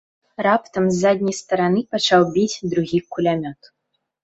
Раптам 0.45 0.87
з 0.91 0.95
задняй 1.03 1.35
стараны 1.41 1.85
пачаў 1.93 2.21
біць 2.35 2.61
другі 2.73 3.05
кулямёт. 3.15 3.73